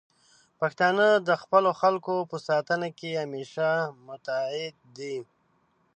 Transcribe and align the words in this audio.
پښتانه 0.59 1.07
د 1.27 1.29
خپلو 1.41 1.69
خلکو 1.81 2.15
په 2.31 2.37
ساتنه 2.47 2.87
کې 2.97 3.19
همیشه 3.21 3.67
متعهد 4.07 4.75
دي. 4.97 5.17